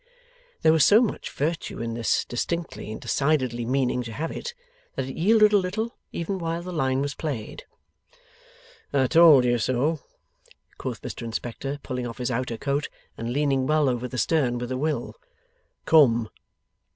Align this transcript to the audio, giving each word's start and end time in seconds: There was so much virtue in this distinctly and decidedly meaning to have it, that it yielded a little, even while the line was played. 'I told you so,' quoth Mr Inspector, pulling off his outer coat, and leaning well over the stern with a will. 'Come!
There 0.63 0.73
was 0.73 0.83
so 0.83 0.99
much 1.03 1.29
virtue 1.29 1.79
in 1.79 1.93
this 1.93 2.25
distinctly 2.25 2.91
and 2.91 2.99
decidedly 2.99 3.65
meaning 3.65 4.01
to 4.01 4.11
have 4.11 4.31
it, 4.31 4.55
that 4.95 5.05
it 5.05 5.15
yielded 5.15 5.53
a 5.53 5.57
little, 5.59 5.95
even 6.11 6.39
while 6.39 6.63
the 6.63 6.73
line 6.73 7.01
was 7.03 7.13
played. 7.13 7.65
'I 8.91 9.05
told 9.05 9.45
you 9.45 9.59
so,' 9.59 9.99
quoth 10.79 11.03
Mr 11.03 11.21
Inspector, 11.21 11.81
pulling 11.83 12.07
off 12.07 12.17
his 12.17 12.31
outer 12.31 12.57
coat, 12.57 12.89
and 13.15 13.31
leaning 13.31 13.67
well 13.67 13.87
over 13.87 14.07
the 14.07 14.17
stern 14.17 14.57
with 14.57 14.71
a 14.71 14.77
will. 14.79 15.13
'Come! 15.85 16.29